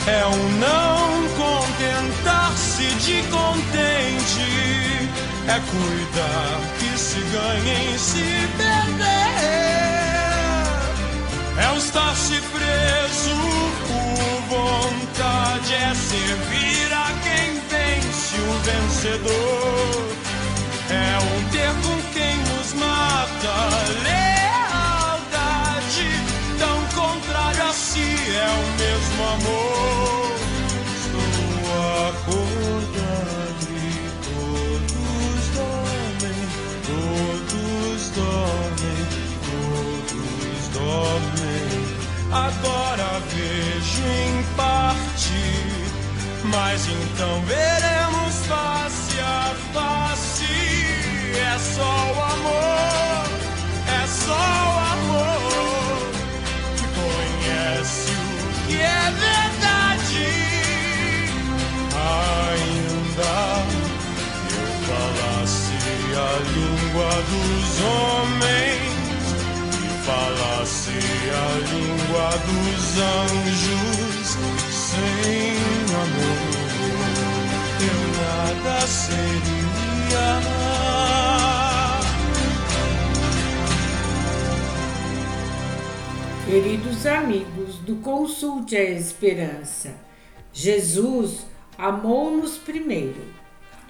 É 0.06 0.24
um 0.26 0.48
não 0.60 1.28
contentar-se 1.36 2.84
de 3.04 3.22
contente. 3.28 5.10
É 5.48 5.60
cuidar 5.70 6.60
que 6.78 6.98
se 6.98 7.18
ganha 7.32 7.92
em 7.92 7.98
se 7.98 8.48
perder. 8.56 9.34
É 11.58 11.70
o 11.74 11.78
estar-se 11.78 12.40
preso 12.40 13.36
por 13.88 14.56
vontade. 14.56 15.74
É 15.74 15.94
servir 15.94 16.92
a 16.92 17.10
quem 17.24 17.60
vence 17.68 18.36
o 18.36 18.52
vencedor. 18.62 20.14
É 20.88 21.18
um 21.18 21.53
Agora 42.34 43.22
vejo 43.28 44.02
em 44.02 44.42
parte, 44.56 45.40
mas 46.42 46.84
então 46.88 47.40
veremos 47.42 48.34
face 48.48 49.20
a 49.20 49.54
face. 49.72 50.44
É 51.38 51.58
só 51.60 51.82
o 51.84 52.22
amor, 52.32 53.28
é 53.86 54.06
só 54.08 54.34
o 54.34 54.78
amor 54.94 56.10
que 56.76 56.86
conhece 56.98 58.12
que 58.66 58.80
é 58.80 59.12
verdade. 59.28 60.26
Ainda 62.18 63.34
eu 64.50 64.66
falasse 64.88 65.78
a 66.16 66.32
língua 66.50 67.10
dos 67.30 67.80
homens 67.80 68.84
e 69.78 70.66
sei 70.66 71.30
a 71.30 71.58
língua 71.70 71.93
dos 72.14 72.96
anjos, 72.96 74.36
sem 74.70 75.56
amor 75.94 76.54
eu 77.80 78.00
nada 78.22 78.86
seria. 78.86 79.74
Queridos 86.46 87.04
amigos 87.04 87.78
do 87.78 87.96
Consulte 87.96 88.76
a 88.76 88.90
Esperança, 88.90 89.96
Jesus 90.52 91.46
amou-nos 91.76 92.58
primeiro. 92.58 93.34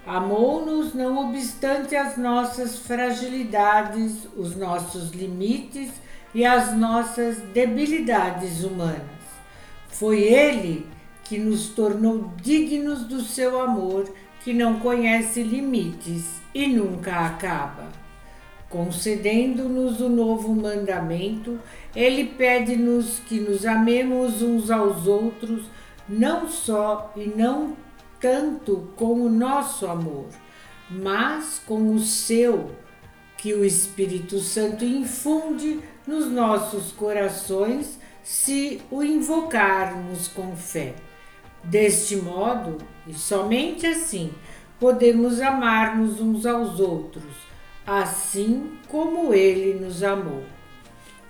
Amou-nos 0.03 0.95
não 0.95 1.29
obstante 1.29 1.95
as 1.95 2.17
nossas 2.17 2.79
fragilidades, 2.79 4.27
os 4.35 4.55
nossos 4.55 5.11
limites 5.11 5.91
e 6.35 6.45
as 6.45 6.75
nossas 6.75 7.37
debilidades 7.37 8.63
humanas. 8.65 9.01
Foi 9.87 10.21
Ele 10.21 10.85
que 11.23 11.37
nos 11.37 11.69
tornou 11.69 12.33
dignos 12.41 13.05
do 13.05 13.21
seu 13.21 13.61
amor, 13.61 14.13
que 14.43 14.53
não 14.53 14.77
conhece 14.79 15.41
limites 15.41 16.41
e 16.53 16.67
nunca 16.67 17.25
acaba. 17.25 17.87
Concedendo-nos 18.69 20.01
o 20.01 20.09
novo 20.09 20.53
mandamento, 20.53 21.57
ele 21.95 22.25
pede-nos 22.25 23.19
que 23.19 23.39
nos 23.39 23.65
amemos 23.65 24.41
uns 24.41 24.69
aos 24.69 25.07
outros, 25.07 25.63
não 26.07 26.49
só 26.49 27.13
e 27.15 27.25
não 27.25 27.77
tanto 28.19 28.89
com 28.97 29.21
o 29.21 29.29
nosso 29.29 29.87
amor, 29.87 30.25
mas 30.89 31.61
com 31.65 31.95
o 31.95 31.99
seu, 31.99 32.71
que 33.45 33.53
o 33.53 33.63
Espírito 33.63 34.39
Santo 34.39 34.83
infunde 34.83 35.79
nos 36.07 36.25
nossos 36.31 36.91
corações 36.91 37.99
se 38.23 38.81
o 38.89 39.03
invocarmos 39.03 40.27
com 40.27 40.55
fé. 40.55 40.95
Deste 41.63 42.15
modo, 42.15 42.79
e 43.05 43.13
somente 43.13 43.85
assim, 43.85 44.31
podemos 44.79 45.39
amar-nos 45.39 46.19
uns 46.19 46.43
aos 46.43 46.79
outros, 46.79 47.35
assim 47.85 48.79
como 48.87 49.31
ele 49.31 49.79
nos 49.79 50.01
amou. 50.01 50.41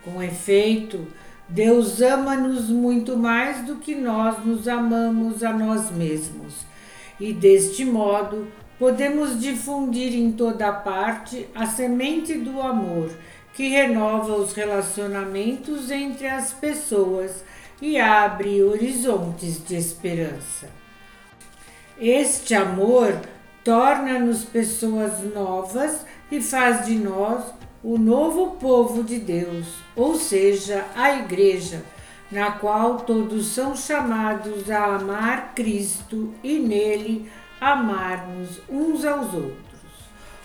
Com 0.01 0.23
efeito, 0.23 1.05
Deus 1.49 2.01
ama-nos 2.01 2.69
muito 2.69 3.17
mais 3.17 3.65
do 3.65 3.75
que 3.75 3.93
nós 3.93 4.41
nos 4.45 4.69
amamos 4.69 5.43
a 5.43 5.51
nós 5.51 5.91
mesmos, 5.91 6.65
e 7.19 7.33
deste 7.33 7.83
modo 7.83 8.47
podemos 8.77 9.39
difundir 9.39 10.13
em 10.13 10.31
toda 10.31 10.71
parte 10.71 11.47
a 11.55 11.65
semente 11.65 12.33
do 12.33 12.61
amor 12.61 13.11
que 13.53 13.69
renova 13.69 14.35
os 14.35 14.53
relacionamentos 14.53 15.89
entre 15.89 16.27
as 16.27 16.51
pessoas 16.51 17.43
e 17.81 17.97
abre 17.97 18.61
horizontes 18.61 19.63
de 19.65 19.75
esperança. 19.75 20.69
Este 21.97 22.53
amor 22.53 23.21
torna-nos 23.63 24.43
pessoas 24.43 25.23
novas 25.33 26.05
e 26.29 26.41
faz 26.41 26.85
de 26.85 26.95
nós 26.95 27.45
o 27.81 27.97
novo 27.97 28.57
povo 28.57 29.03
de 29.03 29.19
Deus, 29.19 29.67
ou 29.95 30.15
seja, 30.15 30.85
a 30.95 31.15
Igreja, 31.15 31.83
na 32.31 32.51
qual 32.51 32.97
todos 32.97 33.47
são 33.47 33.75
chamados 33.75 34.69
a 34.69 34.95
amar 34.95 35.53
Cristo 35.55 36.33
e 36.43 36.59
nele 36.59 37.29
amarmos 37.59 38.61
uns 38.69 39.03
aos 39.05 39.33
outros. 39.33 39.55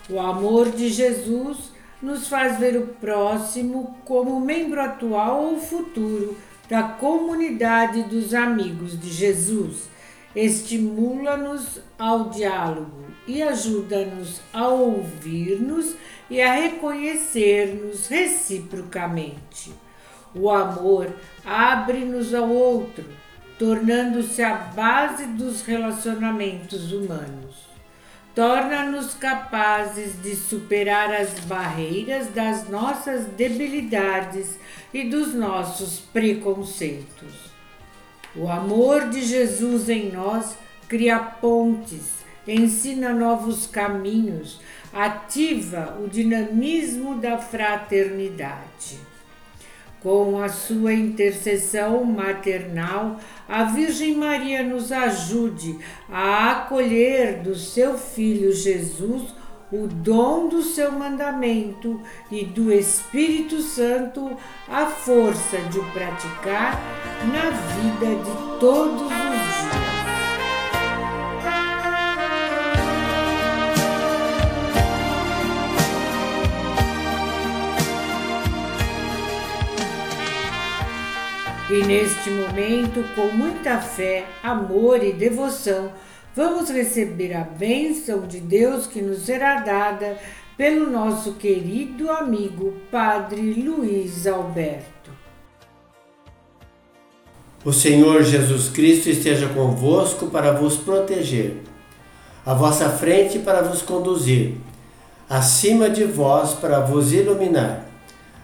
O 0.09 0.19
amor 0.19 0.71
de 0.71 0.89
Jesus 0.89 1.71
nos 2.01 2.27
faz 2.27 2.59
ver 2.59 2.77
o 2.77 2.87
próximo 2.87 3.97
como 4.03 4.39
membro 4.39 4.81
atual 4.81 5.43
ou 5.43 5.59
futuro 5.59 6.35
da 6.69 6.83
comunidade 6.83 8.03
dos 8.03 8.33
amigos 8.33 8.99
de 8.99 9.09
Jesus. 9.09 9.89
Estimula-nos 10.35 11.81
ao 11.99 12.29
diálogo 12.29 13.05
e 13.27 13.43
ajuda-nos 13.43 14.41
a 14.53 14.67
ouvir-nos 14.69 15.95
e 16.29 16.41
a 16.41 16.53
reconhecer-nos 16.53 18.07
reciprocamente. 18.07 19.73
O 20.33 20.49
amor 20.49 21.13
abre-nos 21.45 22.33
ao 22.33 22.49
outro, 22.49 23.03
tornando-se 23.61 24.41
a 24.41 24.55
base 24.55 25.27
dos 25.27 25.61
relacionamentos 25.61 26.91
humanos 26.91 27.69
torna-nos 28.33 29.13
capazes 29.13 30.19
de 30.19 30.35
superar 30.35 31.13
as 31.13 31.41
barreiras 31.41 32.33
das 32.33 32.67
nossas 32.67 33.25
debilidades 33.25 34.57
e 34.91 35.03
dos 35.03 35.35
nossos 35.35 35.99
preconceitos. 35.99 37.51
O 38.35 38.49
amor 38.49 39.09
de 39.09 39.21
Jesus 39.21 39.89
em 39.89 40.11
nós 40.11 40.57
cria 40.87 41.19
pontes, 41.19 42.23
ensina 42.47 43.13
novos 43.13 43.67
caminhos, 43.67 44.59
ativa 44.91 45.99
o 46.03 46.07
dinamismo 46.07 47.19
da 47.19 47.37
fraternidade. 47.37 49.11
Com 50.01 50.41
a 50.41 50.49
sua 50.49 50.93
intercessão 50.93 52.03
maternal, 52.03 53.19
a 53.51 53.65
Virgem 53.65 54.15
Maria 54.15 54.63
nos 54.63 54.93
ajude 54.93 55.77
a 56.09 56.51
acolher 56.51 57.41
do 57.41 57.53
seu 57.53 57.97
Filho 57.97 58.53
Jesus 58.53 59.23
o 59.69 59.87
dom 59.87 60.47
do 60.47 60.63
seu 60.63 60.89
mandamento 60.93 61.99
e 62.31 62.45
do 62.45 62.71
Espírito 62.71 63.61
Santo 63.61 64.37
a 64.69 64.85
força 64.85 65.57
de 65.69 65.79
o 65.79 65.91
praticar 65.91 66.79
na 67.29 67.49
vida 67.49 68.23
de 68.23 68.59
todos 68.59 69.01
os 69.01 69.09
dias. 69.09 69.90
E 81.71 81.85
neste 81.85 82.29
momento, 82.29 83.01
com 83.15 83.27
muita 83.27 83.79
fé, 83.79 84.25
amor 84.43 85.01
e 85.01 85.13
devoção, 85.13 85.93
vamos 86.35 86.69
receber 86.69 87.33
a 87.33 87.45
bênção 87.45 88.27
de 88.27 88.41
Deus 88.41 88.85
que 88.85 89.01
nos 89.01 89.19
será 89.19 89.61
dada 89.61 90.17
pelo 90.57 90.91
nosso 90.91 91.35
querido 91.35 92.11
amigo 92.11 92.73
Padre 92.91 93.53
Luiz 93.53 94.27
Alberto. 94.27 95.11
O 97.63 97.71
Senhor 97.71 98.21
Jesus 98.21 98.67
Cristo 98.67 99.07
esteja 99.07 99.47
convosco 99.47 100.27
para 100.27 100.51
vos 100.51 100.75
proteger, 100.75 101.63
à 102.45 102.53
vossa 102.53 102.89
frente 102.89 103.39
para 103.39 103.61
vos 103.61 103.81
conduzir, 103.81 104.57
acima 105.29 105.89
de 105.89 106.03
vós 106.03 106.51
para 106.51 106.81
vos 106.81 107.13
iluminar, 107.13 107.85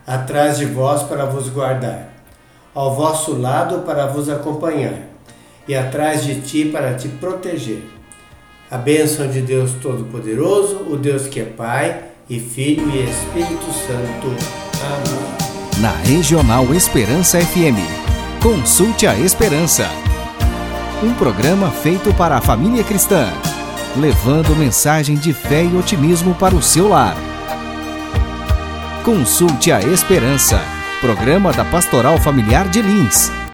atrás 0.06 0.58
de 0.58 0.66
vós 0.66 1.04
para 1.04 1.26
vos 1.26 1.50
guardar 1.50 2.16
ao 2.78 2.94
vosso 2.94 3.34
lado 3.34 3.80
para 3.80 4.06
vos 4.06 4.30
acompanhar 4.30 4.94
e 5.68 5.76
atrás 5.76 6.24
de 6.24 6.42
ti 6.42 6.66
para 6.66 6.94
te 6.94 7.08
proteger. 7.08 7.82
A 8.70 8.78
bênção 8.78 9.28
de 9.28 9.42
Deus 9.42 9.72
Todo-Poderoso, 9.82 10.86
o 10.88 10.96
Deus 10.96 11.26
que 11.26 11.40
é 11.40 11.46
Pai 11.46 12.04
e 12.30 12.40
Filho 12.40 12.88
e 12.92 13.10
Espírito 13.10 13.66
Santo. 13.74 14.28
Amém. 14.84 15.82
Na 15.82 15.90
Regional 15.90 16.72
Esperança 16.72 17.40
FM, 17.42 17.82
consulte 18.44 19.08
a 19.08 19.18
Esperança. 19.18 19.90
Um 21.02 21.16
programa 21.16 21.72
feito 21.72 22.14
para 22.14 22.38
a 22.38 22.42
família 22.42 22.84
cristã, 22.84 23.34
levando 23.96 24.56
mensagem 24.56 25.16
de 25.16 25.34
fé 25.34 25.64
e 25.64 25.76
otimismo 25.76 26.36
para 26.36 26.54
o 26.54 26.62
seu 26.62 26.90
lar. 26.90 27.18
Consulte 29.04 29.72
a 29.72 29.80
Esperança 29.82 30.77
Programa 31.02 31.52
da 31.54 31.64
Pastoral 31.64 32.20
Familiar 32.20 32.68
de 32.70 32.82
Lins. 32.82 33.38